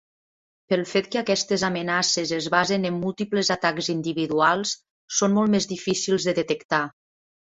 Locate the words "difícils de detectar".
5.73-6.81